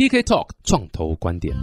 [0.00, 1.54] TK Talk 创投观点。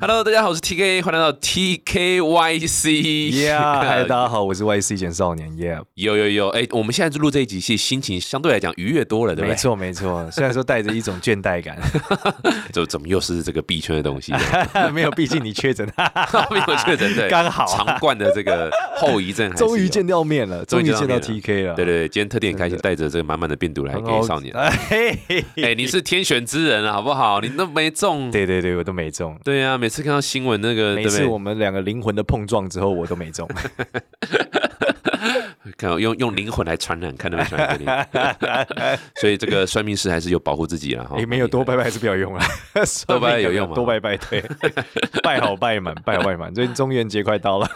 [0.00, 2.86] Hello，大家好，我是 TK，欢迎来到 TKYC。
[3.32, 5.50] Yeah， 嗨，大家好，我是 YC 简少年。
[5.50, 9.50] Yeah，有有有，哎，我们现在录这一集，是心情相对来讲愉悦多了，对不对？
[9.50, 11.76] 没错没错， 虽然说带着一种倦怠感，
[12.72, 14.32] 就怎么又是这个币圈的东西？
[14.94, 15.86] 没有，毕竟你确诊，
[16.50, 21.74] 没有确诊，对，刚好长冠的这个后遗症，终于见到面了，终于见到 TK 了。
[21.74, 24.56] 对对对，今天特地很开心，带着这个满满的病毒来给少年。
[24.56, 24.70] 哎，
[25.76, 27.40] 你是天选之人啊，好不好？
[27.40, 28.30] 你都没中。
[28.30, 29.38] 对对对，我都没中。
[29.44, 33.48] 对啊，每次看到新闻那个，每次我们两个灵魂的碰撞之后，我都没中。
[35.80, 37.90] 看用用灵魂来传染，看到没传染给你。
[39.18, 41.18] 所以这个算命师还是有保护自己了哈。
[41.18, 42.40] 也没有多拜拜还是不要用了，
[43.06, 43.74] 多拜拜有用吗？
[43.74, 44.44] 多拜拜对，
[45.22, 46.54] 拜好拜满，拜好拜满。
[46.54, 47.68] 最近中元节快到了，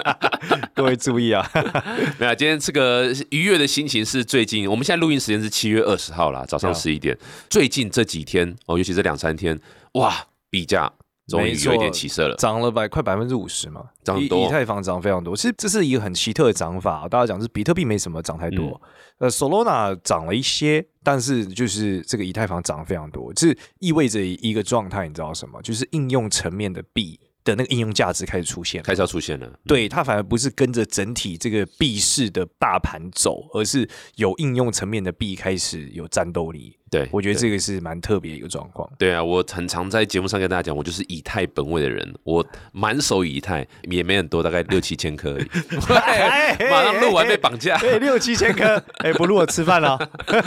[0.74, 1.46] 各位注意啊！
[2.18, 7.16] 没有，今天这个愉悦的心情是最近，我们现在录音时间是七月二十号啦，早上十一点。
[7.50, 9.60] 最近这几天哦，尤其这两三天，
[9.92, 10.90] 哇，比价。
[11.26, 14.46] 终于有一点起色了，涨了百快百分之五十嘛，涨多。
[14.46, 17.08] 以太坊涨非常多，其实这是一个很奇特的涨法。
[17.08, 18.80] 大家讲是比特币没什么涨太多，
[19.18, 25.62] 呃，Solana 涨了一些，但是就是这个以太坊涨非常多，这意味着一个状态，你知道什么？
[25.62, 29.50] 就是应用层面的币的那个应用价值开始出现，开始要出现了。
[29.66, 36.76] 对，它反而不是跟着整体这个币市的大盘走，而是有应用层面的币开始有战斗力。
[36.94, 38.88] 对，我觉得这个是蛮特别一个状况。
[38.96, 45.46] 对啊，我很常在节目上跟大家讲，我就是以太本位的人，我满手以太也没很多，大概六七千颗而已。
[46.70, 49.98] 马上录完被绑架，对，六七千颗，哎，不录我吃饭了。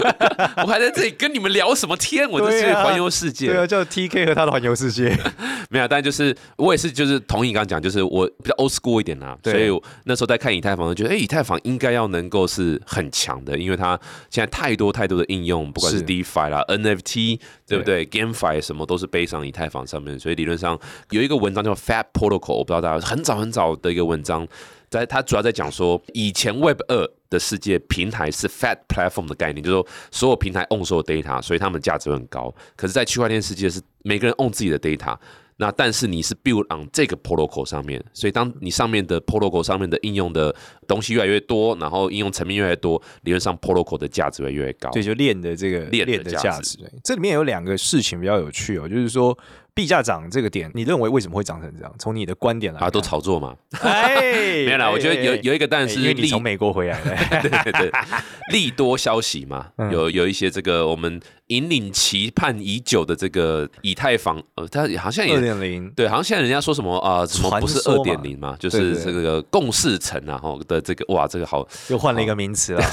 [0.63, 2.29] 我还在这里跟你们聊什么天？
[2.29, 3.47] 我这是环游世界。
[3.47, 5.17] 对啊，叫 TK 和他的环游世界。
[5.69, 9.67] 没有，但就是我也是，就是同意刚刚讲，就是我比较 old school 一点啦，所以
[10.05, 16.36] 那时候在看以太坊，觉得哎，以太坊应该要能够是很强的，因为它现在太多太多的应用，不管是 DeFi。
[16.49, 20.79] 啦，NFT 对不对？GameFi 什么都是背上以太坊上面，所以理论上
[21.09, 24.47] 有一个文章叫 Fat Protocol，我不知道大家很早很早的一个文章，
[24.89, 32.53] 在它主要在讲说，以前 Web 二的世界平台是 Fat Platform 的概念，就是说所有平台 own 所有 data，所以他们价值很高。
[32.75, 35.17] 可是，在区块链世界是每个人 own 自己的 data。
[35.57, 40.55] 那但是你是 build on 这个 protocol 上面，所以当你上面的 protocol 上面的应用的
[40.87, 44.89] 东西越来越多，然后应用层面越来越多，理论上 protocol 的价值会越来越高。
[44.91, 46.77] 对，就链的这个链的价值。
[47.03, 49.37] 这里面有两个事情比较有趣哦，就是说
[49.77, 51.93] 币价涨这个点，你认为为什么会涨成这样？
[51.99, 53.55] 从你的观点来啊，都炒作嘛。
[53.81, 56.99] 哎， 没有啦，我觉得有有一个，但是因为你从美国回来。
[57.05, 57.91] 的，对对对，
[58.51, 61.21] 利多消息嘛，有有一些这个我们。
[61.47, 72.83] 引领期盼已久的这个以太坊，呃，它好像也二点零，对，好像现在人家说什么啊，什么不是二点零嘛，就是这个共识层啊，哈的这个，哇，这个好又换了一个名词了，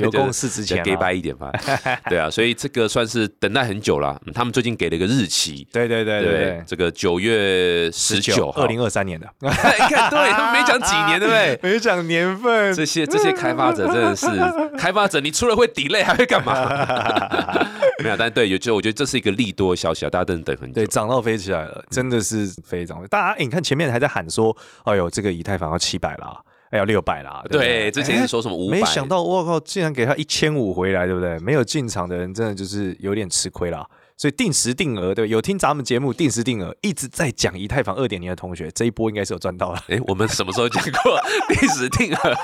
[0.00, 1.50] 有共识之前给白一点吧，
[2.08, 10.18] 对啊，所以这个算是等待很久了，他们最近给了一个日期，对对对对，这个九月十九，二零二三年的，你 看，对
[10.52, 11.58] 没讲几年，对不对？
[11.62, 14.26] 没讲年份，这些这些开发者真的是
[14.76, 16.54] 开发者，你除了会 delay 还会干嘛？
[18.02, 23.04] 没有，但对，有就我觉得这是一个利多消息啊，大家等等很久，对，涨到飞起来了，真的是非常。
[23.06, 26.36] 大家，你看前面还在喊说，哎呦，这个以太坊要七百啦，
[26.70, 31.38] 哎要六百啦，对，之前是说什么五百，没想到我靠，竟然给他一千五回来，对不对？
[31.38, 33.86] 没有进场的人真的就是有点吃亏了。
[34.16, 39.80] 所以定时定额对，有听咱们节目定时定额一直在讲以太坊二点零的同学，这一波应该是有赚到了。
[39.88, 41.18] 哎，我们什么时候讲过
[41.52, 42.36] 定时定额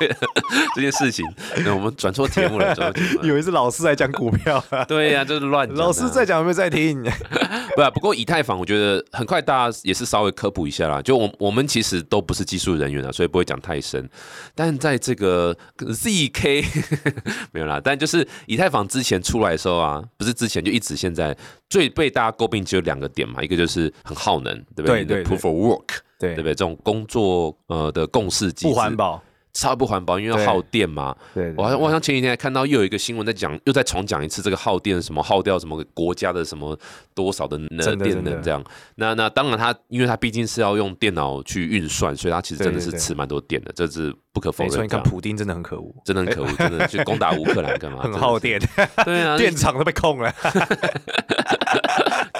[0.75, 1.25] 这件事情？
[1.65, 2.75] 那我们转错节目了，
[3.23, 4.63] 以为是老师在讲股票。
[4.89, 5.69] 对呀，就是乱。
[5.75, 7.03] 老师在讲有没有在听？
[7.77, 11.01] 不，不过以太坊我觉得很快大家也是稍微科普一下啦。
[11.01, 14.11] 就我我们其实都不是技术人员啊，所以不会讲太深。
[14.57, 16.65] 但在这个 ZK
[17.53, 21.37] 没有啦，但就是以太坊之前出来的时候啊，不是之前就一直现在。
[21.71, 25.05] 最被大家诟病只有两个点嘛，一个就是很耗能，对不对？
[25.05, 25.87] 对对，proof of work，
[26.19, 26.53] 对对不对？
[26.53, 29.23] 这种工作呃的共识机制不环保。
[29.53, 31.15] 超不环保，因为要耗电嘛。
[31.35, 36.79] 对，我我好像前几天还看到又有一个新闻在讲，又再重讲一次这个耗电什么耗掉什么国家的什么
[37.15, 38.63] 多少的能电能这样。
[38.95, 44.85] 那那当然它，因为它毕竟是要用电脑去运算，所以它其实真的是吃蛮多电的，这是不可否认。
[44.85, 48.03] 你看普丁真的很可恶，真的很可恶， 真的去攻打乌克兰干嘛？
[48.03, 48.61] 很耗电，
[49.05, 50.33] 对啊， 电厂都被控了。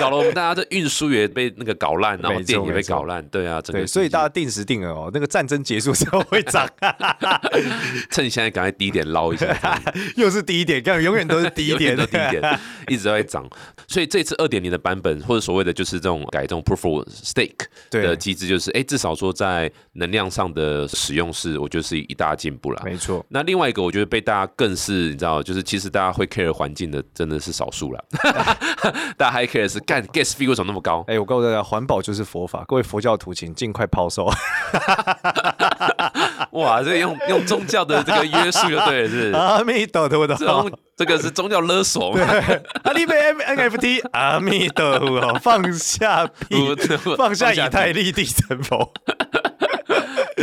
[0.01, 6.67] 搞了我们大家的运输也被那个搞烂，然后电也被搞烂，对啊，整个对，所以大家定时定额哦，那个战争结束之后会涨，
[8.11, 9.81] 趁现在赶快低点捞一下，
[10.17, 11.91] 又是低点，看永远都是低点。
[11.91, 13.45] 的低点，一直都在涨。
[13.89, 22.81] 所以这次二点零的版本，或者所谓的就是这种改这种 proof of stake 的机制，就是哎，至少说在能量上的使用是，我觉得是一大进步啦。
[22.85, 28.05] 没错，那另外一个，我觉得被大家更是你知道，就是其实大家会 care 环境的，真的是少数了。
[29.19, 31.05] 大家还 care 是干 gas fee 为什么那么高？
[31.09, 34.31] 哎，我告诉大家，环保就是佛法，各位佛教徒请尽快抛售。
[36.53, 42.25] 哇，这个用用宗教的这个约束就对了，是 阿弥陀佛的，这种这个是宗教勒索嘛？
[42.85, 46.55] 阿里贝 NFT，阿弥陀佛，放下屁，
[47.17, 48.93] 放下以太立地成佛。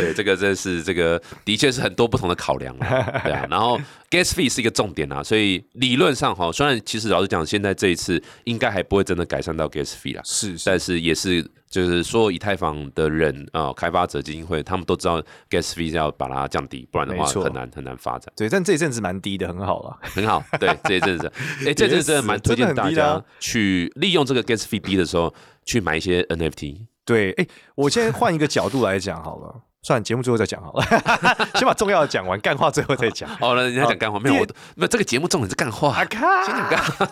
[0.00, 3.46] 对，这个真是这个的确是很多不同的考量啊，对啊。
[3.50, 3.78] 然后
[4.10, 18.32] gas fee 是一个重点啊，所以理论上哈，虽然其实老实讲，现在这一次应该还不会真的改善到 gas fee 啦，是，但是也是就是所有以太坊的人啊，开发者基金会他们都知道 gas fee 要把它降低，不然的话很难很难发展。
[18.36, 20.42] 对，但这一阵子蛮低的，很好了，很好。
[20.58, 21.30] 对，这一阵子，
[21.66, 25.32] 哎，这阵子真的蛮推荐大家去利用这个 gas fee 低的时候
[25.64, 26.86] 去买一些 NFT。
[27.04, 29.62] 对，哎，我现在换一个角度来讲好了。
[29.88, 30.84] 算节目最后再讲好了，
[31.56, 33.26] 先把重要的讲完，干话最后再讲。
[33.26, 34.42] 好了，人家讲干话没有？
[34.42, 34.46] 我
[34.76, 35.94] 那这个节目重点是干话。
[36.04, 37.08] 先讲干话。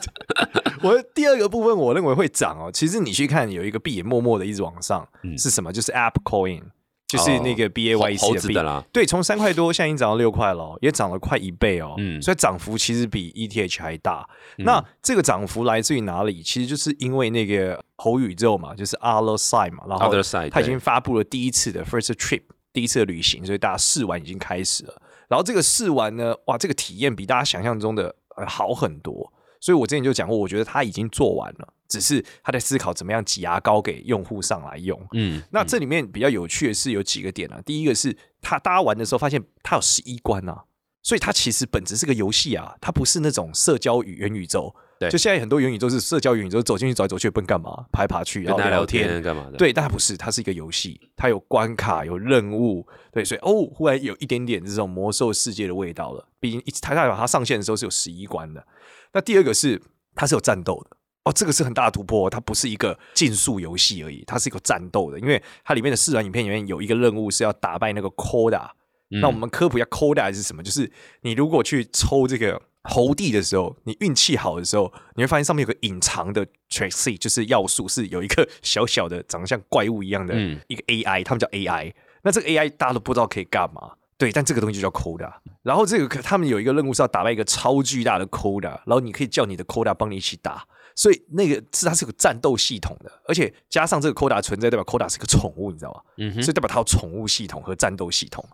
[0.83, 2.71] 我第二个部分，我认为会涨哦。
[2.71, 5.09] 其实你去看，有一个币也默默的一直往上，
[5.39, 5.73] 是什么？
[5.73, 6.65] 就是 App Coin，
[7.09, 8.85] 就是那个 B A Y C 的币啦。
[8.93, 11.95] 对，从三块多，现在已经涨到六块了，也涨了快一倍哦。
[11.97, 14.29] 嗯，所以涨幅其实比 E T H 还大。
[14.59, 16.43] 那这个涨幅来自于哪里？
[16.43, 20.13] 其实就是因为那个猴宇宙嘛，就是 Other Side 嘛，然后
[20.51, 22.43] 他已经发布了第一次的 First Trip。
[22.77, 25.01] 第一次的旅行，所以大家试玩已经开始了。
[25.29, 28.15] 然后这个试玩呢，哇，这个体验比大家想象中的
[28.47, 29.33] 好很多。
[29.63, 35.01] 所以我之前就讲过，我觉得他已经做完了，只是他在思考怎么样挤牙膏给用户上来用。
[35.15, 37.63] 嗯，那这里面比较有趣的是有几个点啊。
[37.65, 40.65] 第一个是他大家玩的时候发现他有十一关啊，
[41.03, 44.77] 所以他其实本质是个游戏啊，它不是那种社交语元宇宙。
[44.99, 49.59] 对，就现在很多元宇宙是社交元宇宙，走进去走来走去，不干嘛，爬来爬去，然后聊天干嘛的？
[49.59, 56.27] 对，但它不是，它是一个游戏，它有关卡，有任务，对，所以哦，忽然有一点点这种魔兽世界的味道了。
[56.41, 58.67] 毕竟一它代表它上线的时候是有十一关的。
[59.13, 59.83] 那第二个是
[60.15, 68.71] 它是有战斗的哦，这个是很大的突破，它不是一个竞速游戏而已，它是一个战斗的，因为它里面的试玩影片里面有一个任务是要打败那个 Coda。
[69.09, 70.91] 那我们科普一下 Coda 是什么，就是
[71.21, 72.63] 你如果去抽这个。
[72.89, 80.35] 猴地的时候，你运气好的时候，你会发现上面有个隐藏的 trace，就是要素是有一个小小的长得像怪物一样的
[80.69, 81.93] 一个 AI，他们叫 AI。
[82.23, 85.33] 那这个 AI 大家都不知道可以干嘛，对，但这个东西就叫 Coda。
[85.63, 96.01] 然后这个他们有一个任务是要打败一个超巨大的 Coda，然后你可以叫你的 Coda 帮你一起打，所以那个是它是个战斗系统的，而且加上这个 Coda 存在，代表 Coda 是个宠物，你知道吗？
[96.19, 98.45] 嗯所以代表它有宠物系统和战斗系统。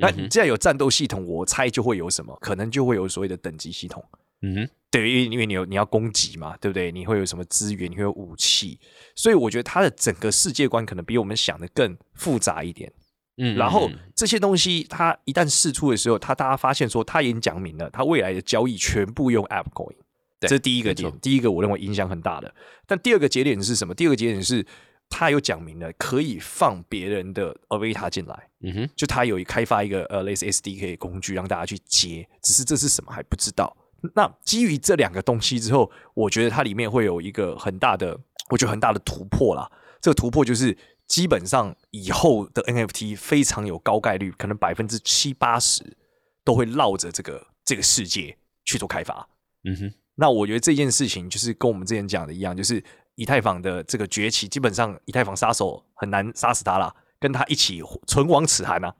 [0.00, 4.04] 那你既然有战斗系统，我猜就会有什么，可能就会有所谓的等级系统。
[4.42, 6.90] 嗯哼，对，因为因为你有你要攻击嘛，对不对？
[6.90, 7.90] 你会有什么资源？
[7.90, 8.80] 你会有武器，
[9.14, 12.90] 所以我觉得它的整个世界观可能比我们想的更复杂一点。
[13.36, 19.96] 嗯，然后这些东西它一旦试出的时候，它大家发现说，它已经讲明了，它未来的交易全部用 App Coin，
[20.40, 22.54] 这是第一个点，第一个我认为影响很大的。
[22.86, 23.94] 但第二个节点是什么？
[23.94, 24.66] 第二个节点是。
[25.10, 33.76] 他有讲明了可以放别人的 Avata 进来，嗯哼，就他有开发一个呃类似 SDK 工具让大家去接，只是这是什么还不知道。
[34.14, 38.18] 那基于这两个东西之后，我觉得它里面会有一个很大的，
[38.48, 39.70] 我觉得很大的突破啦。
[40.00, 40.74] 这个突破就是
[41.06, 45.98] 基本上以后的 NFT 非常有高概率，可能百分之七八十
[46.44, 49.28] 都会绕着这个这个世界去做开发。
[49.64, 52.82] 嗯哼，那我觉得这件事情就是跟我们之前讲的一样，就是。
[53.16, 58.94] 以太坊的这个崛起，基本上以太坊杀手很难杀死他了，跟他一起存亡此寒啊。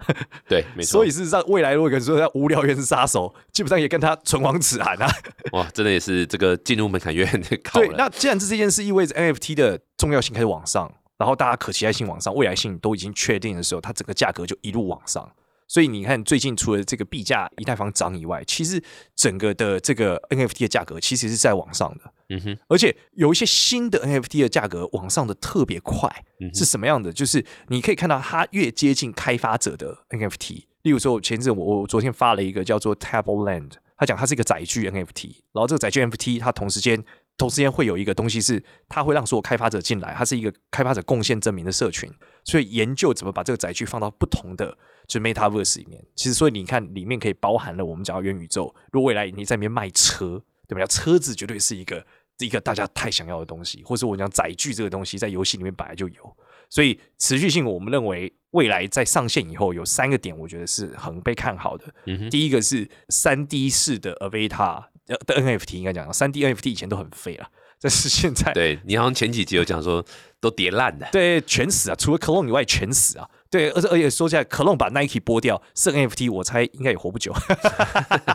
[0.48, 0.92] 对， 没错。
[0.92, 5.08] 所以事实上，未来如果有人说要无聊猿是杀手，基本上也跟他存亡此寒啊。
[5.52, 7.80] 哇，真的也是这个进入门槛越来越高。
[7.80, 15.30] 对，那既然这这件事意味着 NFT 的重要性开始往上，然后大家可期待性往上，未来性都已经确定的时候，它整个价格就一路往上。
[15.70, 18.82] 所以你看，最近除了这个币价以太坊涨以外，其实
[19.14, 22.12] 整个的这个 NFT 的价格其实是在往上的。
[22.30, 26.10] 嗯哼，而且有一些新的 NFT 的价格往上的特别快，
[26.52, 27.12] 是什么样的？
[27.12, 30.64] 就是你可以看到它越接近开发者的 NFT。
[30.82, 37.04] 例如说，前阵我我昨天发了一个叫做 Tableland，他讲它是一个载具 NFT，然后这个载具 NFT 它同时间。
[37.40, 42.12] 同时间会有一个东西是，它会让所有开发者进来，它是一个开发者贡献证明的社群，
[42.44, 44.76] 所以研究怎么把这个载具放到不同的
[45.08, 46.04] 就是 MetaVerse 里面。
[46.14, 48.74] 其实，所以你看里面可以包含了我们讲到元宇宙。
[48.92, 50.84] 如果未来你在里面卖车，对吧？
[50.84, 52.04] 车子绝对是一个
[52.40, 56.36] 一个大家太想要的东西，或者我讲载具这个东西在游戏里面本来就有，
[56.68, 61.86] 所以持续性我们认为未来在上线以后有三个点，我觉得是很被看好的。
[62.30, 64.84] 第一个是三 D 式的 Avatar
[65.26, 67.48] 的 NFT，应该讲三 D NFT 以前都很废了。
[67.82, 70.04] 但是现在，对你好像前几集有讲说
[70.38, 71.96] 都叠烂了，对，全死啊！
[71.96, 73.26] 除了 Clone 以外，全死啊！
[73.48, 77.32] 对，而且而且说起来，Clone 把 Nike 剥掉，剩 NFT，我猜应该也活不久。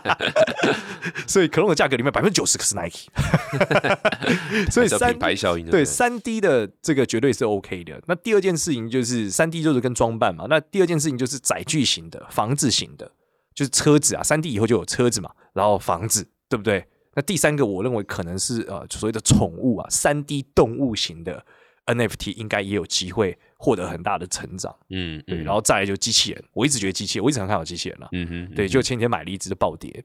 [1.27, 3.05] 所以 Clone 的价格里面百分之九十可是 Nike。
[4.72, 8.01] 所以三品牌效应，对三 D 的这个绝对是 OK 的。
[8.08, 10.48] 那第二件事情就是三 D 就是跟装扮嘛。
[10.50, 13.12] 那第二件事情就是载具型的、房子型的，
[13.53, 14.24] 就是车子啊。
[14.24, 16.85] 三 D 以后就有车子嘛，然后房子，对不对？
[17.15, 21.45] 那第三个，我认为可能是呃所谓的宠物啊，三 D 动物型的
[21.85, 24.74] NFT 应该也有机会获得很大的成长。
[24.89, 28.07] 嗯，对，然后再来就机器人，我一直觉得机器人，我一直很看好机器人了。
[28.13, 30.03] 嗯哼，对，就前天买了一只暴跌。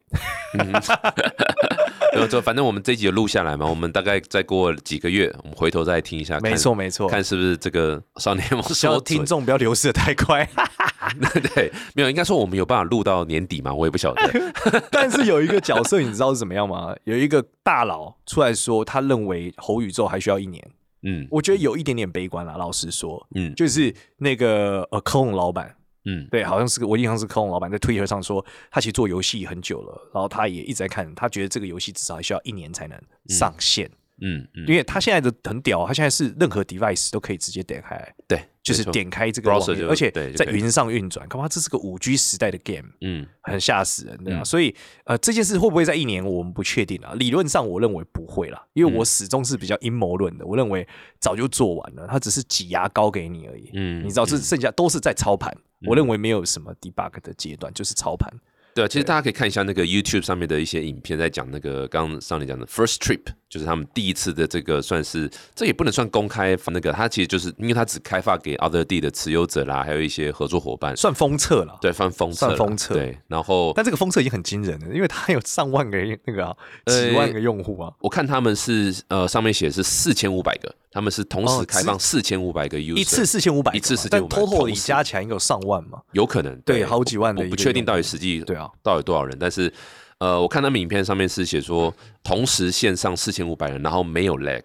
[2.15, 6.39] 然后就反正我们这集有录下来嘛，我们大概再过几个月，我们回头再听一下。
[6.41, 10.49] 没错没错，看是不是这个少年梦说听众不要流失的太快。
[11.55, 13.73] 对，没有，应该说我们有办法录到年底嘛？
[13.73, 14.53] 我也不晓得。
[14.93, 16.95] 但是有一个角色，你知道是怎么样吗？
[17.05, 20.63] 有一个大佬出来说，他认为猴宇宙还需要一年。
[21.03, 22.59] 嗯，我觉得有一点点悲观了。
[22.59, 33.91] 老实说，嗯，就是那个呃，科隆老板，嗯，对，好像是个我印象是科隆老板在推特上说，他其实做游戏很久了，然后他也一直在看，他觉得这个游戏至少还需要一年才能上线。
[34.23, 44.45] 嗯，嗯因为他现在的很屌，他现在是任何 device 都可以直接点开，对，就是点开这个网页，而且在云上运转，恐怕这是个五 G 时代的 game，嗯，很吓死人，对吧？
[44.45, 47.15] 所以呃，这件事会不会在一年，我们不确定啊。
[47.15, 50.87] 理论上我认为不会啦，因为我始终是比较阴谋论的，我认为
[51.19, 53.71] 早就做完了，他只是挤牙膏给你而已。
[53.73, 55.51] 嗯，你知道，这剩下都是在操盘，
[55.87, 58.33] 我认为没有什么 debug 的阶段，就是操盘。
[58.75, 73.19] 对啊，其实大家可以看一下那个 YouTube 上面的一些影片，在讲那个刚刚上你讲的 First Trip，就是他们第一次的这个算是，这也不能算公开那个，它其实就是因为它只开发给 Other D 的持有者啦，还有一些合作伙伴，算封测了，对，算封测，算封测，对。
[73.27, 77.93] 然后，但这个封测已经很惊人了，因为它有上万个那个啊几万个用户啊。
[77.99, 86.01] 我看他们是呃上面写是四千五百个，他们是同时开放四千五百个 user，一次四千五百，一次四千五百，但 total 加起来应该有上万嘛？
[86.13, 89.37] 有可能，对，好几万的，我不确定到底实际对啊，到底多少人。
[89.41, 89.73] 但是，
[90.21, 94.63] 呃，我看他们影片上面是写说，同时线上四千五百人，然后没有 lag，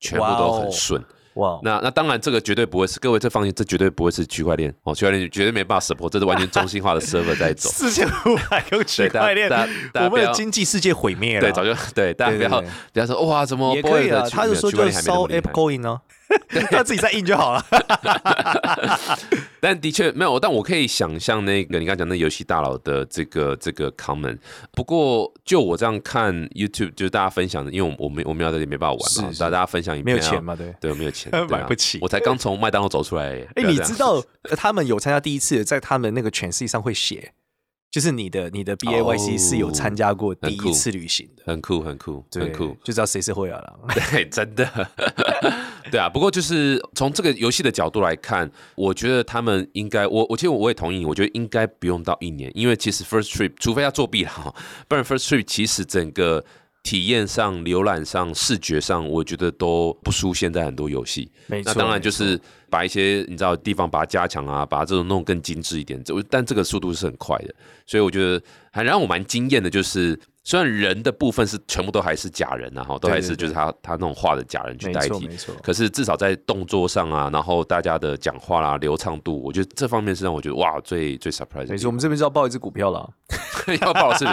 [0.00, 1.02] 全部都很顺。
[1.34, 7.70] 哇，那那当然这个绝对不会是各位这放心，这绝对不会是区块链哦，区块链绝对没办法 support，这是完全中心化的 server 在走。
[7.72, 9.48] 四千五百个区块链，
[9.94, 11.40] 我们的经济世界毁灭了。
[11.40, 12.60] 对，早就对，大家不要
[12.92, 14.28] 不要说哇，怎么也可以啊？
[14.28, 16.00] 他就说就烧 App Coin 呢？
[16.70, 17.64] 他自己再印就好了。
[19.60, 24.38] 但的确没有，但我可以想象那个你刚讲那游戏大佬的这个这个 comment。
[24.72, 31.98] 不过就我这样看 YouTube，就是大家分享的，因为我我没我们要在这里没办法玩嘛，大家分享一没有钱嘛，对对，没有钱 买不起。
[32.00, 33.46] 我才刚从麦当劳走出来。
[33.54, 34.22] 哎，你知道
[34.56, 37.32] 他们有参加第一次，在他们那个全 C 上会写。
[37.90, 43.78] 就是你的你的 B A Y C 是有参加过第一次旅行的，很酷很酷很酷，就知道谁是灰狼了。
[43.94, 44.88] 对，真的，
[45.90, 46.08] 对啊。
[46.08, 54.54] 不过就是从这个游戏的角度来看，我觉得他们应该，我我其实我也同意，我觉得应该不用到一年，因为其实 First Trip 除非要作弊了哈，
[54.86, 56.44] 不然 First Trip 其实整个。
[56.82, 61.30] 体验上、浏览上、视觉上，我觉得都不输现在很多游戏。
[61.46, 66.02] 那当然就是把一些你知道地方把它加强啊，把这种弄更精致一点。
[66.02, 67.54] 这但这个速度是很快的，
[67.86, 70.18] 所以我觉得还让我蛮惊艳的，就是。
[70.42, 75.54] 虽然人的部分是全部都还是假人啊，哈，都还是就是他他那种画的假人去代替，没错。
[75.62, 81.68] 可是至少在动作上啊，然后大家的讲话啦、流畅度，我觉得这方面是让我觉得哇，最最 surprise。
[81.68, 83.12] 没错，我们这边是要报一只股票了，
[83.82, 84.24] 要报是？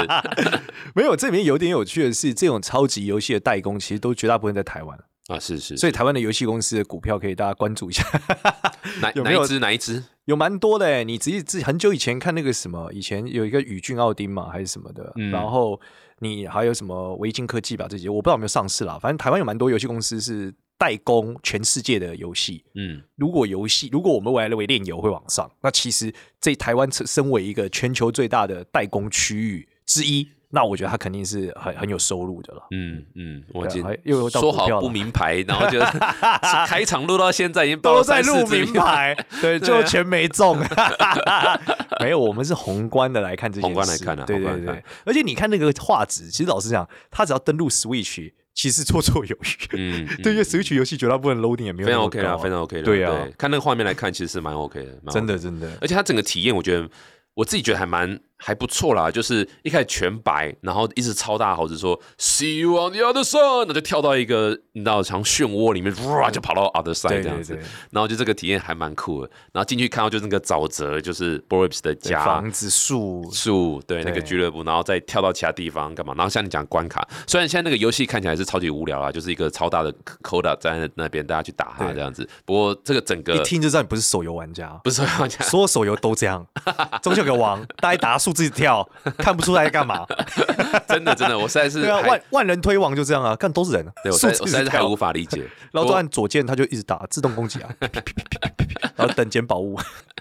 [0.96, 5.76] 没有，这里面有点有趣的是，这种超级游戏的代工，其实都绝大部分在台湾啊，是是。
[5.78, 8.04] 所以台湾的游戏公司的股票可以大家关注一下，
[9.02, 10.04] 哪哪一只哪一只？
[10.26, 15.80] 有蛮多的哎，你自己自己很久以前看那个什么，以前有一个宇俊奥丁嘛，还是什么的，然后
[16.20, 19.00] 你还有什么维京科技吧，这些我不知道有没有上市啦。
[19.02, 22.64] 反正台湾有蛮多游戏公司是代工全世界的游戏。
[22.76, 30.30] 嗯，如果游戏如果我们未来认为炼油会往上，那其实这台湾身为一个全球最大的代工区域之一。
[30.50, 32.68] 那我觉得他肯定是很很有收入的了。
[32.72, 35.80] 嗯嗯，我今又说好不名牌，然后就
[36.66, 40.58] 开场录到现在已经都在录名牌， 对，就全没中。
[42.00, 43.66] 没有，我们是宏观的来看这件事。
[43.66, 44.84] 宏观来看啊，对对对。
[45.06, 49.78] 而且你看那个画质，其实老实讲，他只要登录 Switch，其实绰绰有余。
[49.78, 52.84] 嗯，对，因为 Switch 游戏绝大部分 loading 也没有非常 OK 啊，非常 OK 的。
[52.84, 55.70] 对啊，看那个画面来看，其实是蛮 OK 的，真的真的。
[55.82, 56.90] 而且它整个体验，我觉得。
[57.38, 67.58] 我自己觉得还蛮还不错啦，就是一开始全白，然后一直超大猴子说 “See you on the other side”，那就跳到一个你知道像漩涡里面，哇，就跑到 other side 这样子，
[67.92, 69.30] 然后就这个体验还蛮酷的。
[69.52, 76.14] 然后进去看到就是那个沼泽，就是 Boris 的家，房子、树、树，对，那个俱乐部，然后再跳到其他地方干嘛？
[76.16, 79.92] 然后像你讲关卡，虽然现在那个游戏看起来是超级无聊啊，就是一个超大的
[80.22, 82.28] Coda 在那边，大家去打它这样子。
[82.46, 86.46] 不过这个整个一听就知道你不是手游玩家，不是手游玩家，所有手游都这样，
[87.02, 88.86] 中间有个王，大家打数字跳。
[89.18, 90.06] 看不出来干嘛？
[90.86, 95.48] 真的真的，我实在是对啊，万万人推网就这样啊，看都是人，对我实在是太无法理解。
[95.72, 97.70] 然后按左键，他就一直打自动攻击啊，
[98.98, 99.80] 然后等捡宝物。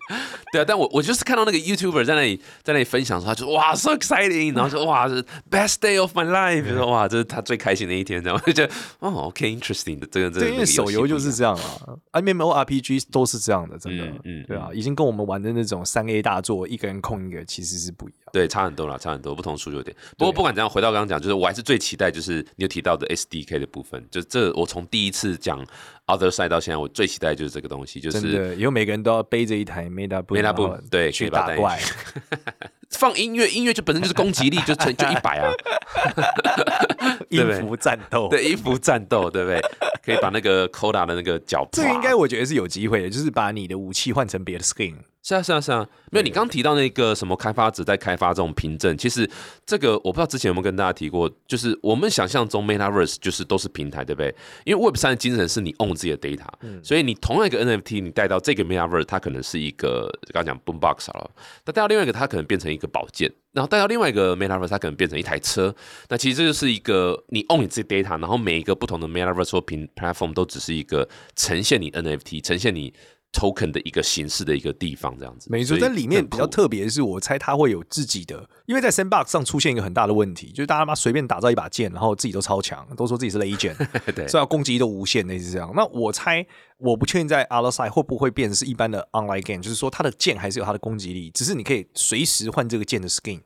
[0.53, 16.23] 对啊，但我我就是看到那个 YouTuber 在那里在那里分享，说他就哇 so exciting，然后说哇是 best day of my life，说哇这是他最开心的一天，然后就觉得哦 OK interesting 的这个这个，因为手游就是这样啊，MMORPG 都是这样的，真的，嗯，对啊，已经跟我们玩的那种三 A
[16.23, 19.97] 大作一个人控一个其实是不一样，对，差很多了，差很多，不同诉求点。
[20.17, 25.65] 不过不管怎样，回到刚刚讲，就是我还是最期待就是你有提到的 SDK 的部分，就这我从第一次讲
[26.07, 30.77] Other Side 到现在，我最期待就是这个东西，就是以后每个人都要背着一台 Meta Meta 部。
[30.91, 31.81] 对，去打怪，
[32.91, 35.53] 放音乐，音乐就本身就是攻击力，就成就一百啊，
[37.31, 39.61] 音符战斗，对，音符战斗，对不对？
[40.05, 44.95] 可以把那个 Koda 的那个脚，这个应该我觉得是有机会的，就是把你的武器换成别的 skin。
[45.27, 49.29] 是啊，是啊，是啊，没有你刚提到那个什么开发者在开发这种凭证，其实
[49.67, 54.33] 这个我不知道之前有没有跟大家提过，就是我们想象中 MetaVerse 就是都是平台，对不对？
[54.65, 56.47] 因为 Web 三的精神是你 own 自己的 data，
[56.81, 61.29] 所以你同样一个 NFT 你带到这个 MetaVerse，它可能是一个刚刚讲 Boombox 了，
[61.65, 65.75] 那带到另外一个它可能变成一个宝剑，然后带到另外一个 MetaVerse 它可能变成一台车，
[66.09, 72.95] 那其实这就是一个你 own 你自己 data，然后每一个不同的 MetaVerse 或平 platform 都只是一个呈现你 NFT，呈现你。
[73.37, 75.77] Token 的一个形式的一个地方，这样子没错。
[75.79, 83.77] 但里面比较特别的是，我猜它会有自己的，因为在 Sandbox 上出现一个很大的问题，就是大家妈随便打造一把剑，然后自己都超强，都说自己是雷剑，
[84.15, 85.71] 对，所以攻击力都无限，类似这样。
[85.77, 86.47] 那我猜，
[86.79, 93.43] 我不确定在 Other Side 会不会变成是一般的 Online Game，就是说它的剑还是有它的攻击力，只是你可以随时换这个剑的 Skin。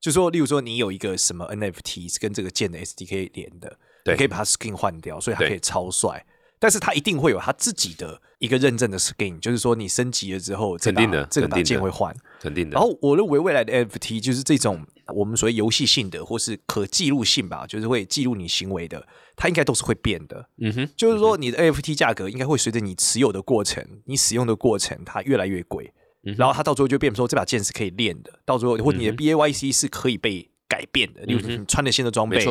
[0.00, 6.26] 就说，例如说你有一个什么 NFT 是跟这个剑的 SDK 连的，你可以把它 Skin 换掉，所以它可以超帅。
[6.62, 12.74] 但是它一定会有它自己的一个认证的 skin，就是说你升级了之后，肯定的，这个把剑会换，肯定的。
[12.74, 19.04] 然后我认为未来的 NFT 就是这种我们所谓游戏性的或是可记录性吧，就是会记录你行为的，
[19.34, 20.48] 它应该都是会变的。
[20.58, 25.92] 嗯哼，就是说你的 NFT 价格应该会随着你持有的过程、你使用的过程，它越来越贵。
[26.22, 31.20] 然后它到最后就变说这把剑是可以练的，到最后或你的 BAYC 是可以被改变的。
[31.22, 32.42] 例如你穿的新的装备，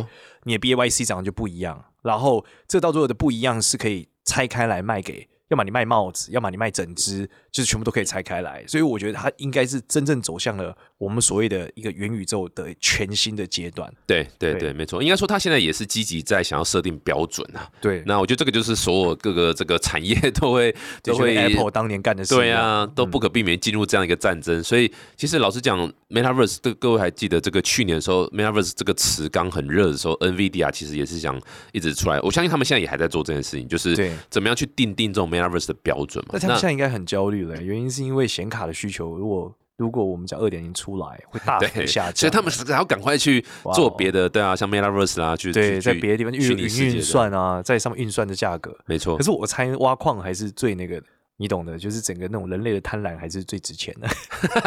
[0.44, 1.84] 你的 BAYC 长得就不一样。
[2.04, 5.28] 然后这到最后的不一样是可以拆开来卖给。
[5.52, 8.64] 要么你卖帽子，要么你卖整只，就是全部都可以拆开来。
[8.66, 13.94] 所以我觉得它应该是真正走向了我们所谓的一个元宇宙的全新的阶段。
[14.08, 15.04] 对对对，没错。
[15.04, 17.70] 应该说，它现在也是积极在想要设定标准啊。
[17.82, 22.34] 对，那我觉得这个就是所有各个这个产业 都会都会 Apple 当年干的事。
[22.34, 24.64] 对啊，都不可避免进入这样一个战争。
[24.64, 31.38] 所以其实老实讲，Metaverse，各各位还记得这个去年的时候，Metaverse 这个词刚很热的时候，NVIDIA 其实也是想
[31.74, 32.18] 一直出来。
[32.22, 36.32] 我相信他们现在也还在做这件事情，就是怎么样去定定这种 Metaverse 的标准嘛。
[36.34, 49.18] 那他们现在应该很焦虑了，原因是因为显卡的需求，如果如果我们讲二点零出来，会大幅下降，所以他们还要赶快去做别的，对啊，像 MetaVerse 啊，去对，在别的地方运运算啊，在上面运算的价格，没错。
[49.18, 51.02] 可是我猜挖矿还是最那个，
[51.42, 54.08] 你懂的，就是整个那种人类的贪婪还是最值钱的。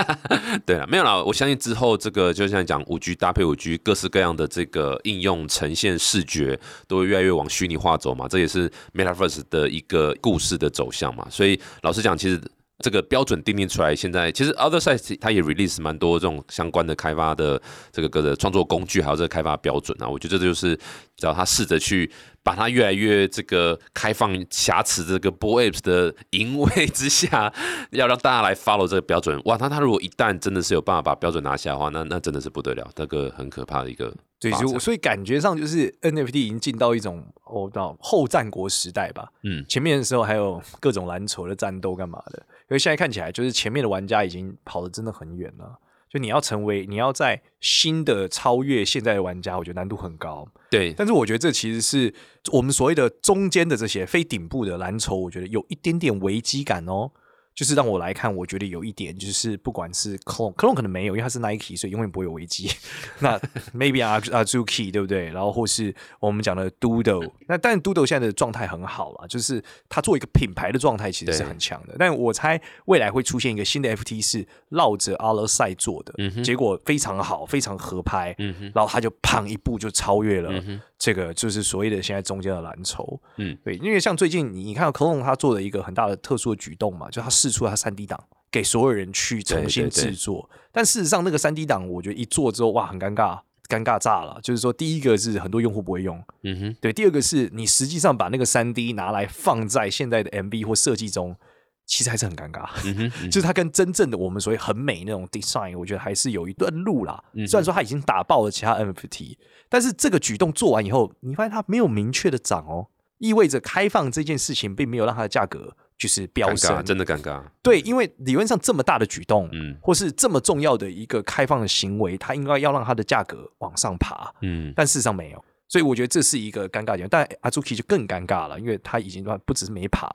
[0.66, 6.58] 对了，没有了，我相信之后这个就像讲五 G 搭配五 G，各式各样的这个应用呈现视觉
[6.88, 11.24] 都会越来越往虚拟化走嘛，这也是 MetaVerse 的一个故事的走向嘛。
[11.30, 12.40] 所以老实讲，其实。
[12.80, 20.76] 这个标准定定出来，现在其实 Other Side 它也 release 蛮多这种相关的开发的这个个的创作工具，还有这个开发标准啊，我觉得这就是
[21.16, 22.10] 只要他试着去
[22.44, 27.52] 把它越来越这个开放瑕疵这个 Boys 的淫威之下，
[27.90, 34.14] 要让大家来 follow 这个标准，哇，那他如果一旦真的是有办法把标准拿下的话，那那真的是不得了，那个很可怕的一个。
[34.38, 42.42] 对，就所以感觉上就是 NFT 已经进到一种哦到后战国时代吧，嗯，前面的时候还有各种蓝筹的战斗干嘛的。
[42.64, 45.78] 因为现在看起来，就是前面的玩家已经跑的真的很远了。
[46.14, 50.46] 就你要成为，你要在新的超越现在的玩家，我觉得难度很高。
[50.70, 52.14] 对，但是我觉得这其实是
[52.52, 57.10] 我们所谓的中间的这些非顶部的蓝筹，我觉得有一点点危机感哦。
[57.54, 62.68] 就是让我来看，我觉得有一点就是不管是 Clone，Clone 可能没有，因为它是 Nike，所以永远不会有危机。
[63.20, 63.38] 那
[63.72, 65.26] Maybe 啊啊 Zuki 对不对？
[65.30, 71.94] 然后或是我们讲的 Doodle，那但 Doodle 现在的状态很好了，就是它做一个品牌的状态其实是很强的。
[71.96, 78.34] 但我猜未来会出现一个新的 FT 是绕着 Other Side 做的，结果非常好，非常合拍，
[78.74, 80.52] 然后他就胖一步就超越了
[80.98, 83.20] 这个，就是所谓的现在中间的蓝筹。
[83.36, 87.30] 嗯，对，因为像最近你你看到 Clone 他做了一个很大的特殊的举动嘛，就他。
[87.44, 88.18] 试出它三 D 档
[88.50, 94.38] 给所有人去重新制作，但事实上那个三 D 档，我觉得一做之后，哇，很尴尬，尴尬炸了。
[94.42, 101.36] 就是说，第一个是很多用户不会用，嗯哼，对；第二个是你实际上把那个三 D 拿来放在现在的 MV 或设计中，
[101.84, 102.68] 其实还是很尴尬。
[102.86, 107.22] 嗯 哼，就是它跟真正的我们所谓很美那种 design，我觉得还是有一段路啦。
[107.46, 109.36] 虽然说它已经打爆了其他 NFT，
[109.68, 112.86] 但是这个举动做完以后，你发现它没有明确的涨哦，
[113.18, 115.76] 意味着开放这件事情并没有让它的价格。
[115.96, 117.42] 就是飙升，真的尴尬。
[117.62, 125.44] 对，因为理论上这么大的举动，嗯，或是这么重要的一个开放的行为，它应该要让它的价格往上爬，嗯，但事实上没有。
[125.66, 127.08] 所以我觉得这是一个尴尬点。
[127.10, 130.08] 但阿朱 K 就更尴尬了，因为他已经不只是没爬，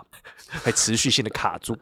[0.48, 1.76] 还持续性的卡住。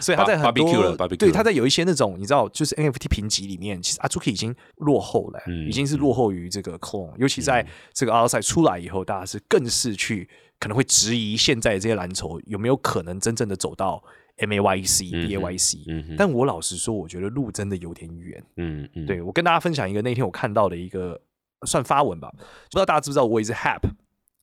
[0.00, 7.12] 所以他 在很多对他在有一些那种你知道，就是 NFT 评级里面，其实阿朱 K 已经落后了，已经是落后于这个 Clone。
[7.18, 10.28] 尤其在这个阿尔赛出来以后，大家是更是去。
[10.62, 14.00] 可能会质疑现在这些蓝筹有没有可能真正的走到
[14.36, 15.78] M A Y C B A Y C，
[16.16, 18.40] 但我老实说，我觉得路真的有点远。
[18.58, 21.20] 嗯嗯，对我跟大家分享一个那天我看到的一个
[21.66, 23.80] 算发文吧，不知道大家知不知道，我也是 Hap。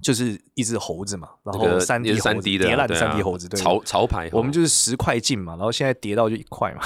[0.01, 4.29] 就是一只猴子嘛，然后三 D 三 D 的叠烂的三 D 猴子，对，潮潮牌。
[4.31, 6.81] 我们就是十块进嘛，然后现在跌到就一块嘛，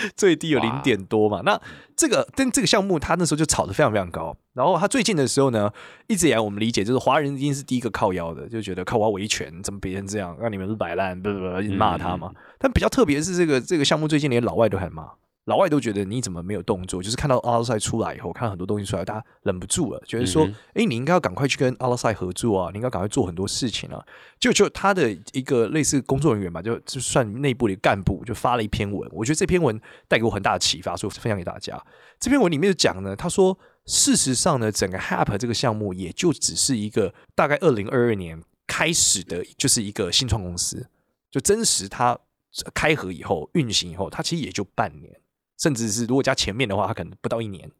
[0.16, 1.42] 最低有零点多嘛。
[1.44, 1.60] 那
[1.96, 4.36] 这个但这个项目，它那时候就炒得非常非常高。
[4.54, 5.70] 然后它最近的时候呢，
[6.08, 12.32] 一直以来我们理解就是华人一定是第一个靠腰的，就觉得靠我维权，怎么别人这样，让你们是摆烂，不不不，骂他嘛。
[12.58, 15.08] 但比较特别是这个这个项目，最近连老外都很骂。
[15.48, 17.02] 老外都觉得你怎么没有动作？
[17.02, 22.70] 就是看到阿拉赛出来以后，看到很多东西出来，大家忍不住了，觉得说：“哎，你应该要赶快去跟阿拉赛合作啊！
[22.70, 24.04] 你应该赶快做很多事情啊！”
[24.38, 29.08] 就就他的一个类似工作人员吧，就就算内部的干部，就发了一篇文。
[29.10, 31.82] 我觉得这篇文带给我很大的启发，所以分享给大家。
[32.20, 40.86] 这篇文里面就讲呢，他说：“事实上呢，整个 Hap 这个项目也就只是一个大概二零二二年开始的，就是一个新创公司。
[41.30, 42.18] 就真实它
[42.74, 45.18] 开合以后运行以后，它其实也就半年。”
[45.58, 47.70] 甚至是如果加前面的话，它可能不到一年。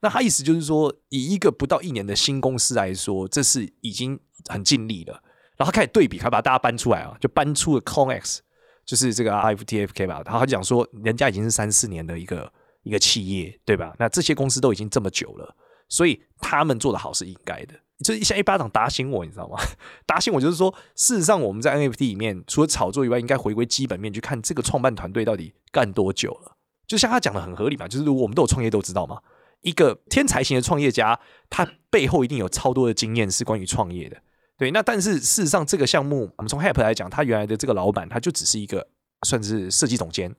[0.00, 5.22] 那他意思就是说，以一个不到一年的新公司来说，这是已经很尽力了。
[5.56, 8.38] 然后他开始对比，他把大家搬出来啊，就搬出了 Conex，
[8.84, 10.22] 就是这个 IFTFK 吧。
[10.24, 12.50] 然后他就讲说，人家已经是三四年的一个
[12.82, 13.94] 一个企业，对吧？
[13.98, 15.54] 那这些公司都已经这么久了，
[15.88, 17.74] 所以他们做的好是应该的。
[18.02, 19.58] 就像一巴掌打醒我，你知道吗？
[20.06, 26.56] 打醒我就是说，事实上我们在 NFT 里面，除了炒作以外，应该回归基本面去看这个创办团队到底干多久了。
[26.90, 29.16] 就像他讲的很合理嘛，就是我们都有创业都知道嘛，
[29.60, 31.16] 一个天才型的创业家，
[31.48, 34.16] 他背后一定有超多的经验是关于创业的。
[34.58, 38.84] 对，那但是事实上这个项目，我们从 Hap 来讲，他原来的这个老板他就只是一个
[39.22, 40.34] 算是设计总监，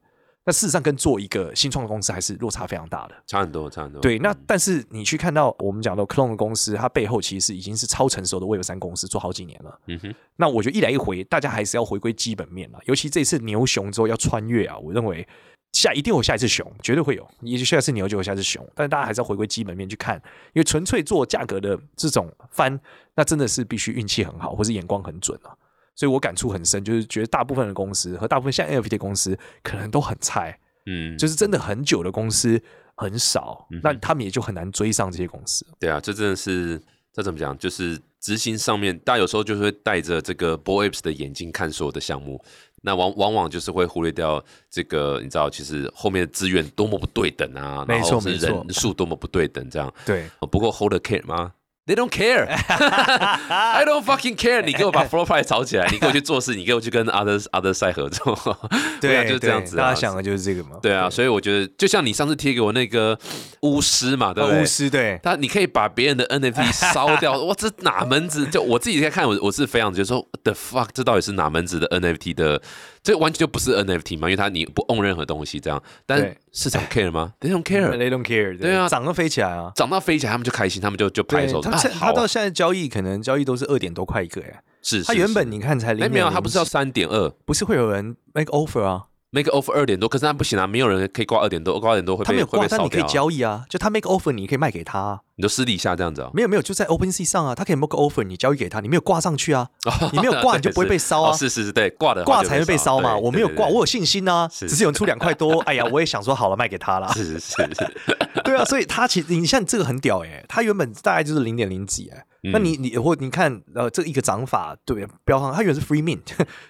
[0.46, 4.02] 那事实上跟做一个新创的公司还是落差非常大的，差很多，差很多。
[4.02, 9.80] 对，那但是你去看到我们讲到 Clone 公司，它背后其实已经是超成熟的 Web 三公司，做好几年了。
[9.88, 15.26] 嗯哼，那我觉得一来一回，大家还是要回归基本面了，尤其这次牛熊之后要穿越啊，我认为。
[15.74, 17.28] 下一定有下一次熊，绝对会有。
[17.42, 20.16] 也许下一次牛就有下一次熊，但是大家还是要回归基本面去看，
[20.54, 22.80] 因为纯粹做价格的这种翻，
[23.16, 25.56] 那真的是必须运气很好，或是眼光很准啊。
[25.96, 32.62] 所以我感触很深，就是觉得大部分的公司和大部分像 NFT 公司可能都很菜，嗯，就是真的很久的公司
[32.96, 35.66] 很少，那他们也就很难追上这些公司。
[35.80, 36.82] 对啊，这真的是
[37.14, 37.58] 这怎么讲？
[37.58, 42.44] 就是执行上面，大家有时候就是会带着这个 Boys 的眼睛看所有的项目。
[42.82, 49.94] 那往往往就是会忽略掉这个，你知道，其实后面的资源多么不对等啊，然后是人数多么不对等，这样。
[50.06, 51.52] 对，不过 hold the care 吗
[51.92, 52.48] ？They don't care.
[52.48, 54.62] I don't fucking care.
[54.62, 58.34] 你给我把 floor price 炒起来，你给我去做事，你给我去跟 other other side 合作。
[59.02, 59.76] 对啊，就是这样子。
[59.76, 60.78] 大家想的就是这个嘛。
[60.82, 63.18] 对啊，所以我觉得，就像你上次贴给我那个
[63.64, 64.62] 巫师嘛，对不对？
[64.62, 65.20] 巫师对。
[65.22, 68.46] 他你可以把别人的 NFT 烧掉，哇，这哪门子？
[68.48, 72.62] 就我自己在看，我我是非常觉得说，the fuck，这到底是哪门子的 NFT 的？
[73.04, 77.34] 这完全就不是 NFT 嘛，因为它你不 own 任何东西这样，但市场 care 吗？
[77.40, 78.58] They don't care，They don't care。
[78.58, 81.62] 对啊，涨到飞起来啊，涨到飞起来，他们就开心，他们就就拍手。
[81.62, 85.04] 他他到现在交易可能交易都是二点多块一个哎，是。
[85.04, 89.04] 他原本你看才零，没有，他不是要三点二，不是会有人 make offer 啊？
[89.32, 93.04] Make offer 二点多，可是那不行啊，没有人可以挂二点多，挂二点多会他没有挂，但你可以。
[93.12, 95.20] 交易啊，就他 make offer，你可以卖给他、啊。
[95.36, 96.30] 你就私底下这样子啊？
[96.34, 99.68] 没有没有，就在 OpenSea 上啊，他可以 make offer，你交易给他，你没有挂上去啊，
[100.14, 103.18] 你没有挂你就不会被烧啊 哦是是是，对，挂的挂才会被烧嘛。
[103.18, 107.12] 我没有挂，我有信心啊，只是有人出两块多， 哎呀，我也想说好了卖给他啦。
[107.14, 115.14] 是是是是，对啊，所以他其实你像这个很屌哎、他原本大概就是零点零几哎，嗯那你你或你看呃这一个涨法对不对？
[115.24, 116.20] 标上它原本是 free mint，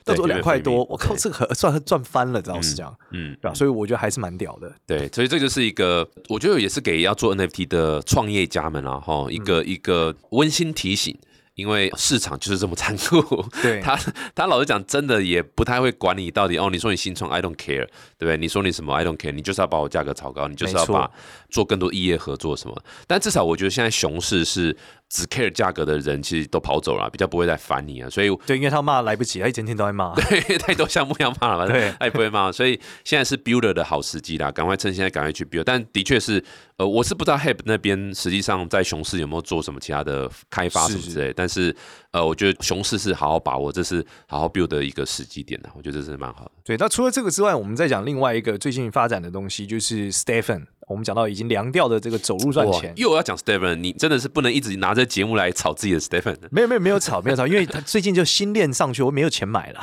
[0.04, 4.70] 到时候两块多，我靠，这个很算赚翻了，知道是这样，嗯，对吧、所以我觉得还是蛮屌的。
[4.86, 11.18] 对，所以这就是一个，我觉得也是给要做 NFT 的创业家们啊，哈，一嗯个、一个温馨提醒。
[11.56, 14.00] 因为市场就是这么残酷，对他
[14.34, 16.70] 他老实讲，真的也不太会管你到底哦。
[16.72, 17.86] 你说你新创，I don't care，
[18.18, 18.38] 对不对？
[18.38, 21.12] 你说你什么，I don't care，你就是要把我价格炒高，你就是要把
[21.50, 22.84] 做更多异业合作什么。
[23.06, 24.76] 但至少我觉得现在熊市是
[25.12, 28.10] 只 care 价格的人，其实都跑走了，比较不会再烦你啊。
[28.10, 30.15] 所以对，因为他骂来不及，他一整天都在骂。
[30.30, 35.63] 对，太多项目要骂了嘛，对他也不会骂，所以现在是 builder 的好时机啦，赶快趁现在赶快去 build。
[35.65, 36.41] 但的确是，
[36.78, 41.76] 呃，我是不知道 HEP 那边实际上在熊市有没有做什么其他的开发什么之类，但是
[42.12, 46.52] 呃，我觉得熊市是好好把握，这是好好 build 的一个时机点的，我觉得这是蛮好的。
[46.63, 50.67] 对，那除了这个之外，我们再讲另外一个最近发展的东西，就是 Stephen。
[50.91, 56.38] 我们讲到已经凉掉的这个走路赚哇钱，又要讲 Stephen，你真的是不能一直拿着节目来炒自己的 Stephen。
[56.51, 59.82] 没有没有没有炒没有炒，因为他最近就新练上去，我没有钱买了。